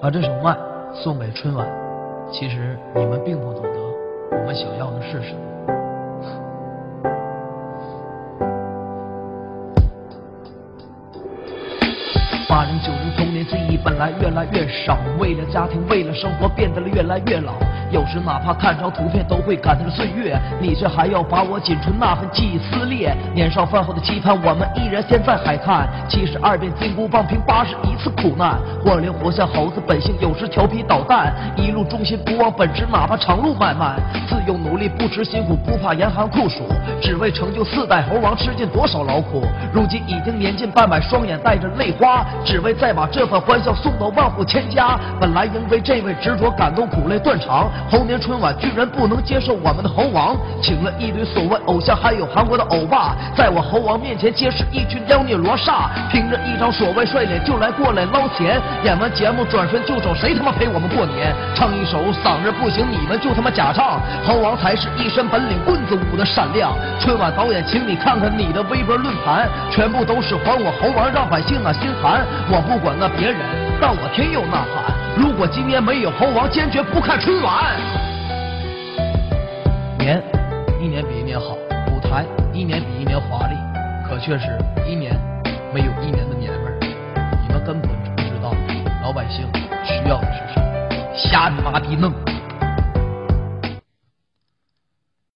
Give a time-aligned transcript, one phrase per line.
[0.00, 0.52] 把这首《麦》
[0.94, 1.66] 送给春晚。
[2.30, 3.70] 其实你们并不懂得
[4.30, 5.57] 我们想要的是什么。
[12.48, 17.52] 八零九零童年记忆本来越来越少，为了家庭，为了生活，变得了越来越老。
[17.90, 23.14] 有时哪怕看张图片，都会感叹着岁月，你却还要把我仅存那份记忆撕裂。
[23.34, 25.88] 年少饭后的期盼，我们依然现在还看。
[26.08, 31.34] 七十二变金箍棒，凭八十一次苦难，或者连活像猴子本性，有时调皮捣蛋。
[31.54, 33.96] 一路忠心不忘本职，哪怕长路漫漫，
[34.26, 36.62] 自幼努力，不辞辛苦，不怕严寒酷暑，
[37.00, 39.42] 只为成就四代猴王，吃尽多少劳苦。
[39.72, 44.98] 如今已经年近半百，双眼带着泪花，只为再把这份欢笑送到万户千家。
[45.20, 47.70] 本来应为这位执着感动，苦泪断肠。
[47.90, 61.34] 猴年春晚居然不能接受我们的猴王，请了一堆所谓偶像，还有韩国的欧巴，在我猴王面前皆是一群妖孽罗刹，凭着一张所谓帅脸就来过来捞钱，演完节目转身就走，谁他妈陪我们过年？
[61.54, 66.72] 唱一首嗓子不行，你们就他妈假唱，猴王才是一身本领，棍子舞的闪亮。
[67.00, 72.24] 春晚导演，请你看看你的微博论坛，全部都是还我猴王，让百姓啊心寒。
[72.50, 73.38] 我不管那别人，
[73.80, 74.94] 但我天佑呐喊。
[75.16, 77.76] 如果今年没有猴王，坚决不看春晚。
[79.98, 80.22] 年
[80.80, 81.56] 一年比一年好，
[81.90, 83.54] 舞台一年比一年华丽，
[84.08, 84.46] 可却是
[84.86, 85.12] 一年
[85.74, 86.78] 没有一年的年味儿。
[87.42, 88.54] 你们根本不知道
[89.02, 89.46] 老百姓
[89.84, 92.12] 需要的是什么，瞎你妈逼弄。